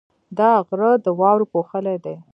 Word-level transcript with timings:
دا 0.37 0.51
غره 0.67 0.91
د 1.05 1.07
واورو 1.19 1.49
پوښلی 1.53 1.97
دی. 2.05 2.15